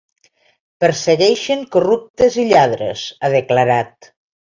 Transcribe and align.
Persegueixin 0.83 1.61
corruptes 1.75 2.37
i 2.45 2.47
lladres, 2.53 3.05
ha 3.21 3.31
declarat. 3.35 4.11